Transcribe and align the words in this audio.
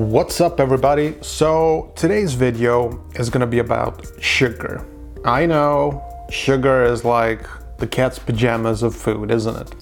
What's 0.00 0.40
up 0.40 0.60
everybody? 0.60 1.14
So 1.20 1.92
today's 1.94 2.32
video 2.32 3.04
is 3.16 3.28
gonna 3.28 3.46
be 3.46 3.58
about 3.58 4.06
sugar. 4.18 4.86
I 5.26 5.44
know 5.44 6.02
sugar 6.30 6.84
is 6.84 7.04
like 7.04 7.46
the 7.76 7.86
cat's 7.86 8.18
pajamas 8.18 8.82
of 8.82 8.96
food, 8.96 9.30
isn't 9.30 9.54
it? 9.54 9.74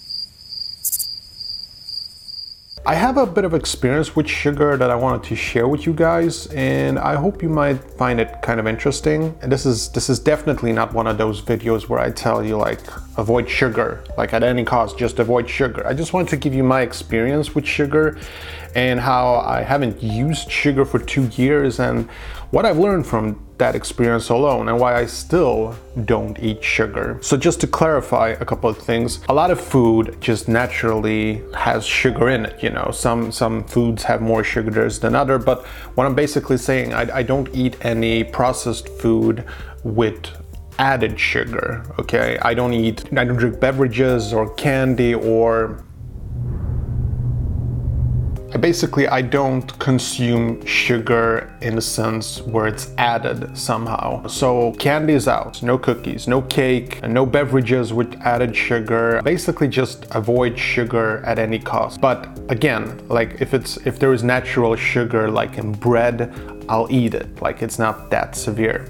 I 2.84 2.94
have 2.94 3.16
a 3.16 3.26
bit 3.26 3.44
of 3.44 3.54
experience 3.54 4.16
with 4.16 4.26
sugar 4.26 4.76
that 4.76 4.90
I 4.90 4.96
wanted 4.96 5.22
to 5.28 5.36
share 5.36 5.68
with 5.68 5.86
you 5.86 5.92
guys 5.92 6.48
and 6.48 6.98
I 6.98 7.14
hope 7.14 7.40
you 7.40 7.48
might 7.48 7.76
find 7.96 8.18
it 8.18 8.42
kind 8.42 8.58
of 8.58 8.66
interesting. 8.66 9.38
And 9.40 9.52
this 9.52 9.64
is 9.64 9.88
this 9.90 10.10
is 10.10 10.18
definitely 10.18 10.72
not 10.72 10.92
one 10.92 11.06
of 11.06 11.16
those 11.16 11.40
videos 11.40 11.88
where 11.88 12.00
I 12.00 12.10
tell 12.10 12.44
you 12.44 12.56
like 12.56 12.80
avoid 13.18 13.50
sugar, 13.50 14.02
like 14.16 14.32
at 14.32 14.42
any 14.42 14.64
cost 14.64 14.96
just 14.96 15.18
avoid 15.18 15.50
sugar. 15.50 15.84
I 15.86 15.92
just 15.92 16.12
want 16.12 16.28
to 16.30 16.36
give 16.36 16.54
you 16.54 16.62
my 16.62 16.82
experience 16.82 17.54
with 17.54 17.66
sugar 17.66 18.16
and 18.74 19.00
how 19.00 19.36
I 19.36 19.62
haven't 19.62 20.00
used 20.02 20.50
sugar 20.50 20.84
for 20.84 21.00
2 21.00 21.24
years 21.42 21.80
and 21.80 22.08
what 22.52 22.64
I've 22.64 22.78
learned 22.78 23.06
from 23.06 23.44
that 23.58 23.74
experience 23.74 24.28
alone 24.28 24.68
and 24.68 24.78
why 24.78 24.94
I 24.94 25.06
still 25.06 25.74
don't 26.04 26.38
eat 26.38 26.62
sugar. 26.62 27.18
So 27.20 27.36
just 27.36 27.60
to 27.62 27.66
clarify 27.66 28.28
a 28.40 28.44
couple 28.44 28.70
of 28.70 28.78
things, 28.78 29.20
a 29.28 29.34
lot 29.34 29.50
of 29.50 29.60
food 29.60 30.16
just 30.20 30.48
naturally 30.48 31.42
has 31.54 31.84
sugar 31.84 32.28
in 32.28 32.46
it, 32.46 32.62
you 32.62 32.70
know. 32.70 32.90
Some 32.92 33.32
some 33.32 33.64
foods 33.64 34.04
have 34.04 34.22
more 34.22 34.44
sugars 34.44 35.00
than 35.00 35.16
other, 35.16 35.38
but 35.38 35.66
what 35.96 36.06
I'm 36.06 36.14
basically 36.14 36.56
saying, 36.56 36.94
I, 36.94 37.16
I 37.18 37.22
don't 37.24 37.48
eat 37.52 37.76
any 37.84 38.22
processed 38.22 38.88
food 38.88 39.44
with 39.82 40.20
added 40.78 41.18
sugar, 41.18 41.84
okay? 41.98 42.38
I 42.42 42.54
don't 42.54 42.72
eat, 42.72 43.04
I 43.12 43.24
don't 43.24 43.36
drink 43.36 43.60
beverages 43.60 44.32
or 44.32 44.52
candy 44.54 45.14
or 45.14 45.84
basically 48.60 49.06
I 49.06 49.22
don't 49.22 49.78
consume 49.78 50.64
sugar 50.64 51.54
in 51.60 51.76
a 51.78 51.80
sense 51.80 52.40
where 52.40 52.66
it's 52.66 52.90
added 52.96 53.56
somehow. 53.56 54.26
So 54.26 54.72
candy 54.72 55.12
is 55.12 55.28
out, 55.28 55.62
no 55.62 55.76
cookies, 55.78 56.26
no 56.26 56.42
cake, 56.42 57.00
and 57.02 57.12
no 57.12 57.26
beverages 57.26 57.92
with 57.92 58.14
added 58.22 58.56
sugar. 58.56 59.20
Basically 59.22 59.68
just 59.68 60.06
avoid 60.12 60.58
sugar 60.58 61.22
at 61.24 61.38
any 61.38 61.58
cost. 61.58 62.00
But 62.00 62.26
again, 62.48 63.06
like 63.08 63.40
if 63.40 63.54
it's 63.54 63.76
if 63.86 63.98
there 63.98 64.12
is 64.12 64.24
natural 64.24 64.74
sugar 64.76 65.30
like 65.30 65.58
in 65.58 65.72
bread, 65.72 66.32
I'll 66.68 66.88
eat 66.90 67.14
it. 67.14 67.40
Like 67.42 67.62
it's 67.62 67.78
not 67.78 68.10
that 68.10 68.34
severe. 68.34 68.86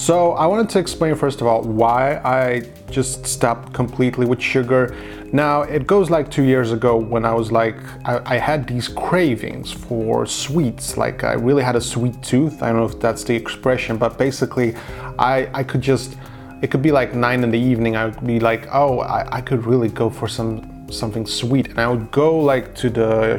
So 0.00 0.32
I 0.32 0.46
wanted 0.46 0.70
to 0.70 0.78
explain 0.78 1.14
first 1.14 1.42
of 1.42 1.46
all 1.46 1.60
why 1.62 2.22
I 2.24 2.62
just 2.90 3.26
stopped 3.26 3.74
completely 3.74 4.24
with 4.24 4.40
sugar. 4.40 4.96
Now 5.30 5.60
it 5.60 5.86
goes 5.86 6.08
like 6.08 6.30
two 6.30 6.42
years 6.42 6.72
ago 6.72 6.96
when 6.96 7.26
I 7.26 7.34
was 7.34 7.52
like, 7.52 7.76
I, 8.06 8.22
I, 8.24 8.38
had 8.38 8.66
these 8.66 8.88
cravings 8.88 9.70
for 9.70 10.24
sweets. 10.24 10.96
Like 10.96 11.22
I 11.22 11.34
really 11.34 11.62
had 11.62 11.76
a 11.76 11.82
sweet 11.82 12.22
tooth. 12.22 12.62
I 12.62 12.68
don't 12.68 12.78
know 12.78 12.86
if 12.86 12.98
that's 12.98 13.24
the 13.24 13.34
expression, 13.34 13.98
but 13.98 14.16
basically 14.16 14.74
I, 15.18 15.50
I 15.52 15.62
could 15.62 15.82
just, 15.82 16.16
it 16.62 16.70
could 16.70 16.80
be 16.80 16.92
like 16.92 17.14
nine 17.14 17.44
in 17.44 17.50
the 17.50 17.60
evening. 17.60 17.94
I 17.94 18.06
would 18.06 18.26
be 18.26 18.40
like, 18.40 18.68
oh, 18.72 19.00
I, 19.00 19.28
I 19.30 19.40
could 19.42 19.66
really 19.66 19.90
go 19.90 20.08
for 20.08 20.28
some 20.28 20.79
something 20.90 21.26
sweet 21.26 21.68
and 21.68 21.78
I 21.78 21.88
would 21.88 22.10
go 22.10 22.38
like 22.38 22.74
to 22.76 22.90
the 22.90 23.38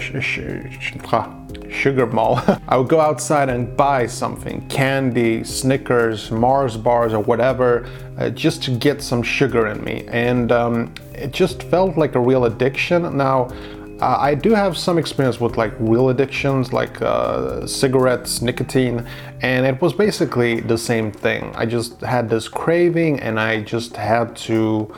sugar 1.72 2.06
mall. 2.06 2.42
I 2.68 2.78
would 2.78 2.90
go 2.90 3.00
outside 3.00 3.50
and 3.50 3.76
buy 3.76 4.06
something, 4.06 4.68
candy, 4.68 5.44
Snickers, 5.44 6.32
Mars 6.32 6.78
bars 6.78 7.14
or 7.14 7.24
whatever, 7.24 7.88
uh, 8.18 8.30
just 8.30 8.64
to 8.64 8.72
get 8.72 9.02
some 9.02 9.24
sugar 9.24 9.68
in 9.68 9.84
me. 9.84 10.06
And 10.08 10.52
um, 10.52 10.94
it 11.14 11.32
just 11.32 11.64
felt 11.64 11.98
like 11.98 12.16
a 12.16 12.20
real 12.20 12.46
addiction. 12.46 13.18
Now, 13.18 13.50
uh, 14.02 14.18
I 14.20 14.34
do 14.34 14.52
have 14.56 14.78
some 14.78 14.98
experience 14.98 15.40
with 15.40 15.58
like 15.58 15.74
real 15.80 16.10
addictions 16.10 16.74
like 16.74 17.02
uh, 17.04 17.68
cigarettes, 17.68 18.42
nicotine, 18.42 19.08
and 19.42 19.66
it 19.66 19.80
was 19.80 19.94
basically 19.94 20.60
the 20.60 20.78
same 20.78 21.12
thing. 21.12 21.52
I 21.56 21.68
just 21.68 22.02
had 22.02 22.28
this 22.28 22.48
craving 22.48 23.20
and 23.20 23.40
I 23.40 23.62
just 23.62 23.96
had 23.96 24.36
to 24.38 24.92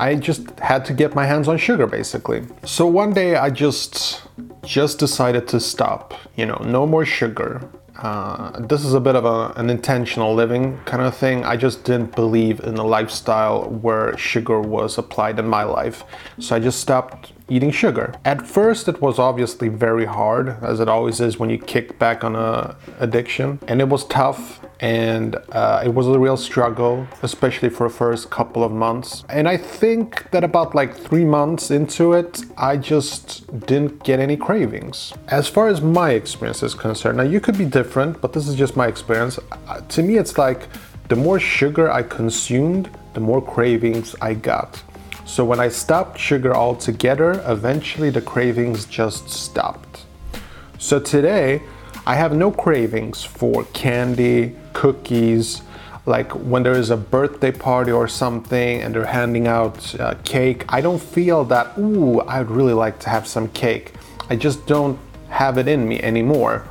I 0.00 0.14
just 0.14 0.58
had 0.60 0.86
to 0.86 0.94
get 0.94 1.14
my 1.14 1.26
hands 1.26 1.46
on 1.46 1.58
sugar 1.58 1.86
basically. 1.86 2.42
So 2.64 2.86
one 2.86 3.12
day 3.12 3.36
I 3.36 3.50
just 3.50 4.22
just 4.64 4.98
decided 4.98 5.46
to 5.48 5.60
stop, 5.60 6.14
you 6.36 6.46
know, 6.46 6.60
no 6.64 6.86
more 6.86 7.04
sugar. 7.04 7.68
Uh, 7.98 8.58
this 8.60 8.82
is 8.82 8.94
a 8.94 9.00
bit 9.00 9.14
of 9.14 9.26
a, 9.26 9.52
an 9.60 9.68
intentional 9.68 10.34
living 10.34 10.78
kind 10.86 11.02
of 11.02 11.14
thing. 11.14 11.44
I 11.44 11.56
just 11.58 11.84
didn't 11.84 12.14
believe 12.16 12.60
in 12.60 12.76
a 12.78 12.84
lifestyle 12.84 13.68
where 13.68 14.16
sugar 14.16 14.58
was 14.60 14.96
applied 14.96 15.38
in 15.38 15.46
my 15.46 15.64
life. 15.64 16.04
So 16.38 16.56
I 16.56 16.60
just 16.60 16.80
stopped 16.80 17.32
eating 17.50 17.70
sugar. 17.70 18.14
At 18.24 18.46
first, 18.46 18.88
it 18.88 19.02
was 19.02 19.18
obviously 19.18 19.68
very 19.68 20.06
hard, 20.06 20.56
as 20.62 20.80
it 20.80 20.88
always 20.88 21.20
is 21.20 21.38
when 21.38 21.50
you 21.50 21.58
kick 21.58 21.98
back 21.98 22.24
on 22.24 22.36
a 22.36 22.74
addiction. 23.00 23.58
And 23.68 23.82
it 23.82 23.88
was 23.90 24.06
tough 24.06 24.60
and 24.80 25.36
uh, 25.52 25.82
it 25.84 25.92
was 25.94 26.06
a 26.08 26.18
real 26.18 26.38
struggle, 26.38 27.06
especially 27.22 27.68
for 27.68 27.88
the 27.88 27.94
first 27.94 28.30
couple 28.30 28.64
of 28.64 28.72
months. 28.72 29.24
And 29.28 29.46
I 29.46 29.58
think 29.58 30.30
that 30.30 30.42
about 30.42 30.74
like 30.74 30.96
three 30.96 31.24
months 31.24 31.70
into 31.70 32.14
it, 32.14 32.42
I 32.56 32.78
just 32.78 33.46
didn't 33.66 34.02
get 34.02 34.20
any 34.20 34.38
cravings. 34.38 35.12
As 35.28 35.48
far 35.48 35.68
as 35.68 35.82
my 35.82 36.12
experience 36.12 36.62
is 36.62 36.74
concerned, 36.74 37.18
now 37.18 37.24
you 37.24 37.40
could 37.40 37.58
be 37.58 37.66
different, 37.66 38.20
but 38.22 38.32
this 38.32 38.48
is 38.48 38.54
just 38.54 38.74
my 38.74 38.86
experience. 38.86 39.38
Uh, 39.68 39.80
to 39.82 40.02
me, 40.02 40.16
it's 40.16 40.38
like 40.38 40.66
the 41.08 41.16
more 41.16 41.38
sugar 41.38 41.90
I 41.90 42.02
consumed, 42.02 42.88
the 43.12 43.20
more 43.20 43.42
cravings 43.42 44.16
I 44.22 44.32
got. 44.32 44.82
So 45.26 45.44
when 45.44 45.60
I 45.60 45.68
stopped 45.68 46.18
sugar 46.18 46.54
altogether, 46.56 47.42
eventually 47.46 48.08
the 48.10 48.22
cravings 48.22 48.86
just 48.86 49.28
stopped. 49.28 50.06
So 50.78 50.98
today, 50.98 51.62
I 52.06 52.14
have 52.14 52.34
no 52.34 52.50
cravings 52.50 53.22
for 53.22 53.64
candy, 53.74 54.56
cookies, 54.80 55.60
like 56.06 56.32
when 56.32 56.62
there 56.62 56.72
is 56.72 56.88
a 56.88 56.96
birthday 56.96 57.52
party 57.52 57.92
or 57.92 58.08
something 58.08 58.80
and 58.80 58.94
they're 58.94 59.04
handing 59.04 59.46
out 59.46 59.78
uh, 60.00 60.14
cake, 60.24 60.64
I 60.70 60.80
don't 60.80 61.02
feel 61.02 61.44
that, 61.44 61.76
ooh, 61.76 62.22
I'd 62.22 62.50
really 62.50 62.72
like 62.72 62.98
to 63.00 63.10
have 63.10 63.28
some 63.28 63.48
cake. 63.48 63.92
I 64.30 64.36
just 64.36 64.66
don't 64.66 64.98
have 65.28 65.58
it 65.58 65.68
in 65.68 65.86
me 65.86 66.00
anymore. 66.00 66.64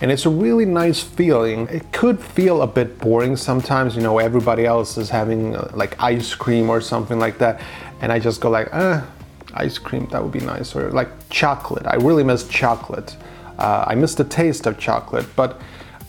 And 0.00 0.12
it's 0.12 0.26
a 0.26 0.30
really 0.30 0.64
nice 0.64 1.02
feeling. 1.02 1.66
It 1.66 1.90
could 1.92 2.20
feel 2.20 2.62
a 2.62 2.68
bit 2.68 3.00
boring 3.00 3.34
sometimes, 3.34 3.96
you 3.96 4.02
know, 4.02 4.18
everybody 4.18 4.64
else 4.64 4.96
is 4.96 5.10
having 5.10 5.56
uh, 5.56 5.68
like 5.74 6.00
ice 6.00 6.36
cream 6.36 6.70
or 6.70 6.80
something 6.80 7.18
like 7.18 7.38
that. 7.38 7.60
And 8.00 8.12
I 8.12 8.20
just 8.20 8.40
go 8.40 8.48
like, 8.48 8.68
eh, 8.72 9.02
ice 9.54 9.78
cream, 9.78 10.06
that 10.12 10.22
would 10.22 10.32
be 10.32 10.46
nice. 10.54 10.76
Or 10.76 10.92
like 10.92 11.08
chocolate, 11.30 11.84
I 11.84 11.96
really 11.96 12.22
miss 12.22 12.46
chocolate. 12.46 13.16
Uh, 13.58 13.86
I 13.88 13.96
miss 13.96 14.14
the 14.14 14.24
taste 14.24 14.66
of 14.66 14.78
chocolate, 14.78 15.26
but 15.34 15.60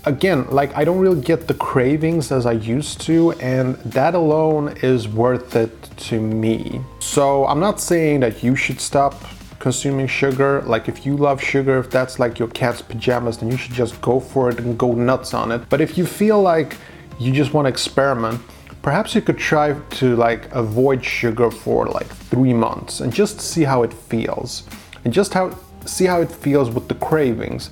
again, 0.06 0.48
like 0.50 0.76
I 0.76 0.84
don't 0.84 1.00
really 1.00 1.22
get 1.22 1.48
the 1.48 1.54
cravings 1.54 2.32
as 2.32 2.46
I 2.46 2.54
used 2.54 3.02
to, 3.02 3.32
and 3.34 3.76
that 3.78 4.16
alone 4.16 4.78
is 4.82 5.08
worth 5.08 5.56
it 5.56 5.72
to 5.98 6.20
me. 6.20 6.82
So 7.00 7.46
I'm 7.46 7.60
not 7.60 7.80
saying 7.80 8.22
that 8.22 8.44
you 8.44 8.56
should 8.56 8.80
stop 8.80 9.16
consuming 9.60 10.08
sugar. 10.08 10.62
Like 10.62 10.88
if 10.88 11.06
you 11.06 11.18
love 11.18 11.42
sugar, 11.42 11.80
if 11.80 11.90
that's 11.90 12.20
like 12.20 12.40
your 12.40 12.48
cat's 12.50 12.82
pajamas, 12.82 13.38
then 13.38 13.52
you 13.52 13.58
should 13.58 13.74
just 13.74 14.00
go 14.02 14.20
for 14.20 14.50
it 14.50 14.60
and 14.60 14.78
go 14.78 14.94
nuts 14.94 15.34
on 15.34 15.52
it. 15.52 15.68
But 15.70 15.82
if 15.82 15.98
you 15.98 16.06
feel 16.06 16.42
like 16.42 16.78
you 17.20 17.34
just 17.34 17.54
want 17.54 17.66
to 17.66 17.70
experiment, 17.70 18.40
perhaps 18.82 19.16
you 19.16 19.22
could 19.22 19.38
try 19.38 19.74
to 19.74 20.16
like 20.16 20.54
avoid 20.54 21.04
sugar 21.04 21.52
for 21.52 21.88
like 21.88 22.08
three 22.08 22.54
months 22.54 23.02
and 23.02 23.12
just 23.14 23.42
see 23.42 23.64
how 23.64 23.84
it 23.84 23.94
feels. 23.94 24.64
And 25.04 25.14
just 25.14 25.34
how 25.34 25.50
see 25.88 26.06
how 26.06 26.22
it 26.22 26.32
feels 26.32 26.70
with 26.70 26.88
the 26.88 26.96
cravings. 26.96 27.70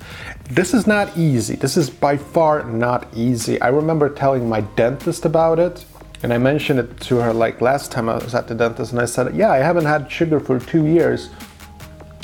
This 0.50 0.74
is 0.74 0.86
not 0.86 1.16
easy. 1.16 1.56
This 1.56 1.76
is 1.76 1.90
by 1.90 2.16
far 2.16 2.64
not 2.64 3.08
easy. 3.14 3.60
I 3.60 3.68
remember 3.68 4.08
telling 4.08 4.48
my 4.48 4.62
dentist 4.62 5.24
about 5.24 5.58
it 5.58 5.84
and 6.22 6.32
I 6.32 6.38
mentioned 6.38 6.78
it 6.78 7.00
to 7.02 7.16
her 7.16 7.32
like 7.32 7.60
last 7.60 7.92
time 7.92 8.08
I 8.08 8.16
was 8.16 8.34
at 8.34 8.48
the 8.48 8.54
dentist 8.54 8.92
and 8.92 9.00
I 9.00 9.04
said, 9.04 9.34
yeah, 9.34 9.50
I 9.50 9.58
haven't 9.58 9.84
had 9.84 10.10
sugar 10.10 10.40
for 10.40 10.58
two 10.58 10.86
years. 10.86 11.30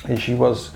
And 0.08 0.20
she 0.20 0.34
was 0.34 0.72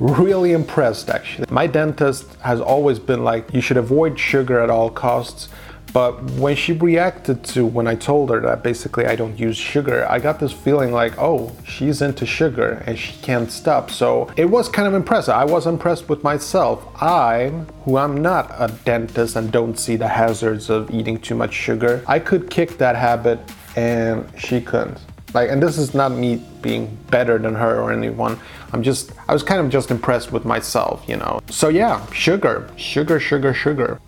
really 0.00 0.52
impressed 0.52 1.10
actually. 1.10 1.46
My 1.50 1.66
dentist 1.66 2.34
has 2.36 2.60
always 2.60 2.98
been 2.98 3.22
like, 3.22 3.52
you 3.52 3.60
should 3.60 3.76
avoid 3.76 4.18
sugar 4.18 4.60
at 4.60 4.70
all 4.70 4.90
costs. 4.90 5.48
But 5.94 6.20
when 6.32 6.56
she 6.56 6.72
reacted 6.72 7.44
to 7.54 7.64
when 7.64 7.86
I 7.86 7.94
told 7.94 8.30
her 8.30 8.40
that 8.40 8.64
basically 8.64 9.06
I 9.06 9.14
don't 9.14 9.38
use 9.38 9.56
sugar, 9.56 10.04
I 10.10 10.18
got 10.18 10.40
this 10.40 10.50
feeling 10.50 10.90
like, 10.90 11.14
oh, 11.18 11.52
she's 11.64 12.02
into 12.02 12.26
sugar 12.26 12.82
and 12.84 12.98
she 12.98 13.12
can't 13.22 13.48
stop. 13.48 13.92
So 13.92 14.28
it 14.36 14.46
was 14.46 14.68
kind 14.68 14.88
of 14.88 14.94
impressive. 14.94 15.34
I 15.34 15.44
was 15.44 15.68
impressed 15.68 16.08
with 16.08 16.24
myself. 16.24 16.84
I, 17.00 17.50
who 17.84 17.96
I'm 17.96 18.20
not 18.20 18.50
a 18.58 18.74
dentist 18.84 19.36
and 19.36 19.52
don't 19.52 19.78
see 19.78 19.94
the 19.94 20.08
hazards 20.08 20.68
of 20.68 20.90
eating 20.90 21.20
too 21.20 21.36
much 21.36 21.54
sugar, 21.54 22.02
I 22.08 22.18
could 22.18 22.50
kick 22.50 22.76
that 22.78 22.96
habit 22.96 23.38
and 23.76 24.28
she 24.36 24.60
couldn't. 24.60 24.98
Like, 25.32 25.48
and 25.48 25.62
this 25.62 25.78
is 25.78 25.94
not 25.94 26.10
me 26.10 26.42
being 26.60 26.96
better 27.08 27.38
than 27.38 27.54
her 27.54 27.80
or 27.80 27.92
anyone. 27.92 28.38
I'm 28.72 28.82
just, 28.82 29.12
I 29.28 29.32
was 29.32 29.44
kind 29.44 29.60
of 29.60 29.70
just 29.70 29.92
impressed 29.92 30.32
with 30.32 30.44
myself, 30.44 31.04
you 31.06 31.16
know. 31.16 31.40
So 31.50 31.68
yeah, 31.68 32.04
sugar, 32.10 32.68
sugar, 32.76 33.20
sugar, 33.20 33.54
sugar. 33.54 34.00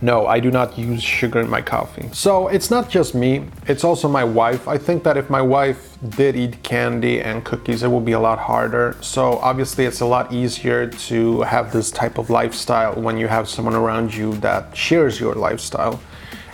No, 0.00 0.26
I 0.28 0.38
do 0.38 0.50
not 0.50 0.78
use 0.78 1.02
sugar 1.02 1.40
in 1.40 1.50
my 1.50 1.60
coffee. 1.60 2.08
So 2.12 2.46
it's 2.48 2.70
not 2.70 2.88
just 2.88 3.14
me, 3.16 3.44
it's 3.66 3.82
also 3.82 4.08
my 4.08 4.22
wife. 4.22 4.68
I 4.68 4.78
think 4.78 5.02
that 5.02 5.16
if 5.16 5.28
my 5.28 5.42
wife 5.42 5.98
did 6.10 6.36
eat 6.36 6.62
candy 6.62 7.20
and 7.20 7.44
cookies, 7.44 7.82
it 7.82 7.90
would 7.90 8.04
be 8.04 8.12
a 8.12 8.20
lot 8.20 8.38
harder. 8.38 8.96
So 9.00 9.38
obviously 9.38 9.86
it's 9.86 10.00
a 10.00 10.06
lot 10.06 10.32
easier 10.32 10.86
to 10.86 11.42
have 11.42 11.72
this 11.72 11.90
type 11.90 12.18
of 12.18 12.30
lifestyle 12.30 12.94
when 12.94 13.18
you 13.18 13.26
have 13.26 13.48
someone 13.48 13.74
around 13.74 14.14
you 14.14 14.34
that 14.36 14.76
shares 14.76 15.18
your 15.18 15.34
lifestyle. 15.34 16.00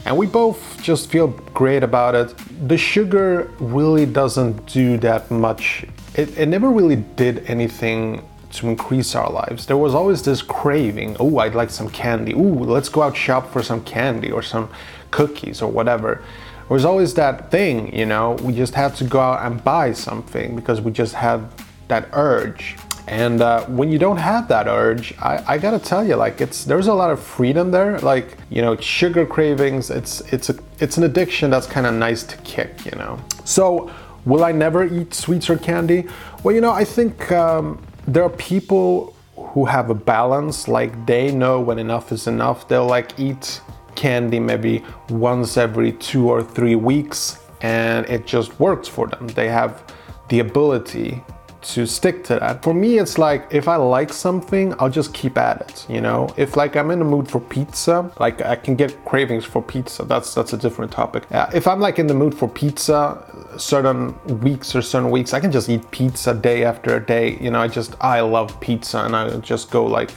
And 0.07 0.17
we 0.17 0.27
both 0.27 0.83
just 0.83 1.11
feel 1.11 1.29
great 1.29 1.83
about 1.83 2.15
it. 2.15 2.35
The 2.69 2.79
sugar 2.79 3.51
really 3.59 4.07
doesn't 4.07 4.67
do 4.67 4.97
that 4.99 5.31
much. 5.31 5.85
It, 6.15 6.39
it 6.39 6.47
never 6.47 6.71
really 6.71 6.97
did 6.97 7.45
anything 7.47 8.23
to 8.55 8.69
increase 8.69 9.15
our 9.15 9.31
lives. 9.31 9.67
There 9.67 9.77
was 9.77 9.95
always 9.95 10.23
this 10.23 10.43
craving, 10.43 11.17
oh, 11.21 11.39
I'd 11.39 11.55
like 11.55 11.71
some 11.71 11.89
candy. 11.91 12.33
Ooh, 12.33 12.65
let's 12.65 12.89
go 12.89 13.03
out 13.03 13.17
shop 13.17 13.53
for 13.53 13.63
some 13.63 13.83
candy 13.85 14.31
or 14.31 14.43
some 14.43 14.71
cookies 15.11 15.63
or 15.63 15.71
whatever. 15.71 16.23
There 16.69 16.75
was 16.75 16.85
always 16.85 17.15
that 17.15 17.51
thing, 17.51 17.95
you 17.97 18.07
know, 18.07 18.33
we 18.43 18.55
just 18.55 18.75
had 18.75 18.95
to 18.97 19.05
go 19.05 19.21
out 19.21 19.45
and 19.45 19.63
buy 19.63 19.93
something 19.93 20.57
because 20.57 20.81
we 20.81 20.93
just 20.93 21.15
had 21.15 21.49
that 21.89 22.09
urge. 22.13 22.77
And 23.07 23.43
uh, 23.43 23.67
when 23.67 23.93
you 23.93 23.99
don't 23.99 24.17
have 24.17 24.49
that 24.49 24.67
urge, 24.67 25.15
I, 25.19 25.45
I, 25.47 25.59
gotta 25.59 25.79
tell 25.79 26.07
you, 26.07 26.17
like 26.17 26.41
it's 26.41 26.65
there's 26.65 26.87
a 26.87 26.95
lot 26.95 27.11
of 27.11 27.23
freedom 27.23 27.71
there. 27.71 27.99
Like 27.99 28.39
you 28.49 28.63
know, 28.63 28.77
sugar 28.77 29.27
cravings. 29.27 29.91
It's 29.91 30.23
it's 30.33 30.49
a 30.49 30.57
it's 30.81 30.97
an 30.97 31.05
addiction 31.05 31.51
that's 31.51 31.67
kind 31.67 31.87
of 31.87 31.93
nice 31.93 32.23
to 32.23 32.37
kick. 32.39 32.87
You 32.87 32.93
know. 32.93 33.21
So 33.45 33.93
will 34.25 34.43
I 34.43 34.53
never 34.53 34.85
eat 34.85 35.13
sweets 35.13 35.51
or 35.51 35.59
candy? 35.59 36.07
Well, 36.43 36.55
you 36.55 36.63
know, 36.63 36.71
I 36.71 36.85
think 36.85 37.31
um, 37.31 37.83
there 38.07 38.23
are 38.23 38.31
people 38.31 39.15
who 39.37 39.65
have 39.65 39.91
a 39.91 39.95
balance, 39.95 40.69
like 40.69 41.07
they 41.07 41.33
know 41.33 41.61
when 41.61 41.79
enough 41.79 42.13
is 42.13 42.27
enough. 42.27 42.69
They'll 42.69 42.87
like 42.87 43.19
eat 43.19 43.61
candy 43.95 44.41
maybe 44.41 44.85
once 45.09 45.57
every 45.57 45.93
two 45.93 46.29
or 46.29 46.43
three 46.43 46.75
weeks 46.75 47.39
and 47.61 48.07
it 48.07 48.27
just 48.27 48.59
works 48.61 48.89
for 48.89 49.07
them. 49.07 49.29
They 49.29 49.49
have 49.49 49.83
the 50.29 50.41
ability 50.41 51.23
to 51.65 51.87
stick 51.87 52.25
to 52.25 52.39
that. 52.39 52.63
For 52.63 52.75
me, 52.75 52.99
it's 52.99 53.19
like 53.19 53.47
if 53.51 53.69
I 53.69 53.77
like 53.77 54.13
something, 54.13 54.75
I'll 54.79 54.91
just 54.91 55.15
keep 55.15 55.39
at 55.39 55.61
it. 55.63 55.87
You 55.89 56.01
know, 56.01 56.33
if 56.37 56.57
like 56.57 56.77
I'm 56.77 56.91
in 56.91 56.99
the 56.99 57.05
mood 57.05 57.29
for 57.29 57.41
pizza, 57.41 58.11
like 58.21 58.43
I 58.43 58.57
can 58.57 58.77
get 58.77 59.05
cravings 59.05 59.45
for 59.45 59.63
pizza. 59.63 60.05
That's 60.05 60.35
that's 60.35 60.53
a 60.53 60.57
different 60.57 60.93
topic. 60.93 61.25
Uh, 61.31 61.51
if 61.55 61.67
I'm 61.67 61.81
like 61.81 61.99
in 61.99 62.07
the 62.07 62.15
mood 62.15 62.35
for 62.35 62.49
pizza, 62.49 63.25
certain 63.57 64.15
weeks 64.41 64.75
or 64.77 64.83
certain 64.83 65.11
weeks, 65.11 65.33
I 65.33 65.41
can 65.41 65.51
just 65.51 65.69
eat 65.69 65.91
pizza 65.91 66.35
day 66.35 66.65
after 66.65 67.01
day. 67.01 67.39
You 67.41 67.51
know, 67.51 67.61
I 67.61 67.69
just 67.69 67.95
I 68.01 68.21
love 68.21 68.61
pizza, 68.61 68.99
and 68.99 69.17
I 69.17 69.37
just 69.39 69.71
go 69.71 69.85
like. 69.85 70.11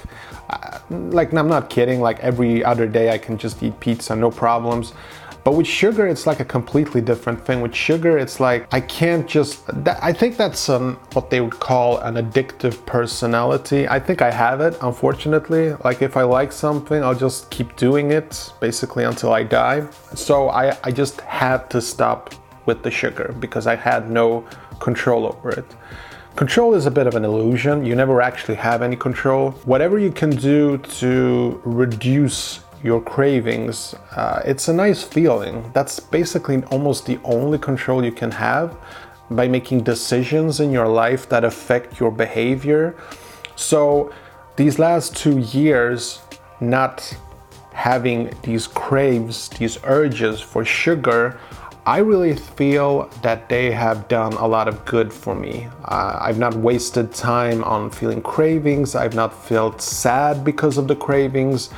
Uh, 0.49 0.79
like 0.89 1.33
I'm 1.33 1.49
not 1.49 1.69
kidding. 1.69 1.99
Like 1.99 2.21
every 2.21 2.63
other 2.63 2.87
day, 2.87 3.11
I 3.11 3.17
can 3.17 3.37
just 3.37 3.61
eat 3.61 3.77
pizza, 3.81 4.15
no 4.15 4.31
problems. 4.31 4.93
But 5.47 5.53
with 5.53 5.65
sugar, 5.65 6.05
it's 6.05 6.27
like 6.27 6.41
a 6.41 6.45
completely 6.57 6.99
different 6.99 7.39
thing. 7.45 7.61
With 7.61 7.73
sugar, 7.73 8.17
it's 8.17 8.41
like 8.41 8.67
I 8.73 8.81
can't 8.81 9.25
just. 9.25 9.65
That, 9.85 9.97
I 10.03 10.11
think 10.11 10.35
that's 10.35 10.67
um, 10.67 10.95
what 11.13 11.29
they 11.29 11.39
would 11.39 11.57
call 11.57 11.99
an 11.99 12.15
addictive 12.15 12.85
personality. 12.85 13.87
I 13.87 13.97
think 13.97 14.21
I 14.21 14.29
have 14.29 14.59
it, 14.59 14.77
unfortunately. 14.81 15.71
Like 15.85 16.01
if 16.01 16.17
I 16.17 16.23
like 16.23 16.51
something, 16.51 17.01
I'll 17.01 17.15
just 17.15 17.49
keep 17.49 17.77
doing 17.77 18.11
it 18.11 18.51
basically 18.59 19.05
until 19.05 19.31
I 19.31 19.43
die. 19.43 19.87
So 20.15 20.49
I, 20.49 20.77
I 20.83 20.91
just 20.91 21.21
had 21.21 21.69
to 21.69 21.79
stop 21.79 22.35
with 22.65 22.83
the 22.83 22.91
sugar 22.91 23.33
because 23.39 23.67
I 23.67 23.77
had 23.77 24.11
no 24.11 24.45
control 24.81 25.27
over 25.27 25.51
it. 25.51 25.77
Control 26.35 26.73
is 26.73 26.87
a 26.87 26.91
bit 26.91 27.07
of 27.07 27.15
an 27.15 27.23
illusion. 27.23 27.85
You 27.85 27.95
never 27.95 28.21
actually 28.21 28.55
have 28.55 28.81
any 28.81 28.97
control. 28.97 29.51
Whatever 29.63 29.97
you 29.97 30.11
can 30.11 30.29
do 30.29 30.77
to 30.99 31.61
reduce 31.63 32.59
your 32.83 33.01
cravings, 33.01 33.95
uh, 34.15 34.41
it's 34.45 34.67
a 34.67 34.73
nice 34.73 35.03
feeling. 35.03 35.69
That's 35.73 35.99
basically 35.99 36.63
almost 36.65 37.05
the 37.05 37.19
only 37.23 37.57
control 37.57 38.03
you 38.03 38.11
can 38.11 38.31
have 38.31 38.77
by 39.29 39.47
making 39.47 39.83
decisions 39.83 40.59
in 40.59 40.71
your 40.71 40.87
life 40.87 41.27
that 41.29 41.43
affect 41.43 41.99
your 41.99 42.11
behavior. 42.11 42.95
So, 43.55 44.13
these 44.55 44.79
last 44.79 45.15
two 45.15 45.39
years, 45.39 46.19
not 46.59 47.15
having 47.73 48.33
these 48.41 48.65
craves, 48.65 49.49
these 49.49 49.77
urges 49.83 50.41
for 50.41 50.65
sugar, 50.65 51.39
I 51.85 51.99
really 51.99 52.35
feel 52.35 53.09
that 53.21 53.47
they 53.47 53.71
have 53.71 54.07
done 54.07 54.33
a 54.33 54.45
lot 54.47 54.67
of 54.67 54.83
good 54.83 55.13
for 55.13 55.33
me. 55.35 55.69
Uh, 55.85 56.17
I've 56.19 56.37
not 56.37 56.53
wasted 56.55 57.13
time 57.13 57.63
on 57.63 57.91
feeling 57.91 58.21
cravings, 58.21 58.95
I've 58.95 59.15
not 59.15 59.31
felt 59.31 59.81
sad 59.81 60.43
because 60.43 60.77
of 60.77 60.87
the 60.87 60.95
cravings. 60.95 61.69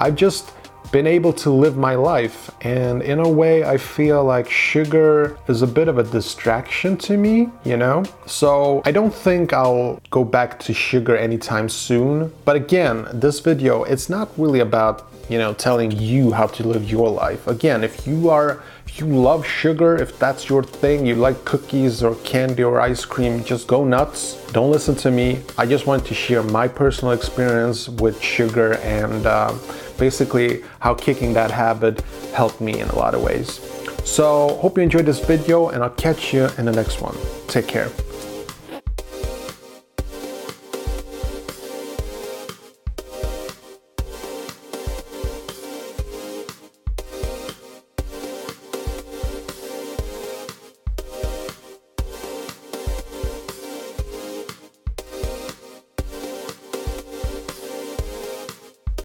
I've 0.00 0.16
just 0.16 0.52
been 0.92 1.06
able 1.06 1.32
to 1.32 1.50
live 1.50 1.76
my 1.76 1.94
life 1.94 2.50
and 2.62 3.02
in 3.02 3.20
a 3.20 3.28
way 3.28 3.64
I 3.64 3.76
feel 3.76 4.24
like 4.24 4.50
sugar 4.50 5.38
is 5.46 5.62
a 5.62 5.66
bit 5.66 5.88
of 5.88 5.98
a 5.98 6.02
distraction 6.02 6.96
to 6.98 7.16
me, 7.16 7.48
you 7.64 7.76
know? 7.76 8.04
So 8.26 8.82
I 8.84 8.90
don't 8.90 9.14
think 9.14 9.52
I'll 9.52 10.00
go 10.10 10.24
back 10.24 10.58
to 10.60 10.74
sugar 10.74 11.16
anytime 11.16 11.68
soon. 11.68 12.32
But 12.44 12.56
again, 12.56 13.06
this 13.12 13.40
video, 13.40 13.84
it's 13.84 14.08
not 14.08 14.30
really 14.36 14.60
about 14.60 15.09
you 15.30 15.38
know, 15.38 15.54
telling 15.54 15.92
you 15.92 16.32
how 16.32 16.48
to 16.48 16.66
live 16.66 16.90
your 16.90 17.08
life. 17.08 17.46
Again, 17.46 17.84
if 17.84 18.04
you 18.06 18.28
are, 18.30 18.62
if 18.84 18.98
you 18.98 19.06
love 19.06 19.46
sugar, 19.46 19.94
if 19.96 20.18
that's 20.18 20.48
your 20.48 20.64
thing, 20.64 21.06
you 21.06 21.14
like 21.14 21.44
cookies 21.44 22.02
or 22.02 22.16
candy 22.16 22.64
or 22.64 22.80
ice 22.80 23.04
cream, 23.04 23.44
just 23.44 23.68
go 23.68 23.84
nuts. 23.84 24.44
Don't 24.50 24.72
listen 24.72 24.96
to 24.96 25.10
me. 25.12 25.40
I 25.56 25.66
just 25.66 25.86
want 25.86 26.04
to 26.06 26.14
share 26.14 26.42
my 26.42 26.66
personal 26.66 27.14
experience 27.14 27.88
with 27.88 28.20
sugar 28.20 28.74
and 28.78 29.24
uh, 29.24 29.56
basically 29.98 30.64
how 30.80 30.94
kicking 30.94 31.32
that 31.34 31.52
habit 31.52 32.00
helped 32.34 32.60
me 32.60 32.80
in 32.80 32.88
a 32.88 32.96
lot 32.96 33.14
of 33.14 33.22
ways. 33.22 33.60
So 34.04 34.56
hope 34.56 34.76
you 34.76 34.82
enjoyed 34.82 35.06
this 35.06 35.20
video 35.24 35.68
and 35.68 35.84
I'll 35.84 35.90
catch 35.90 36.34
you 36.34 36.48
in 36.58 36.64
the 36.64 36.72
next 36.72 37.00
one. 37.00 37.16
Take 37.46 37.68
care. 37.68 37.88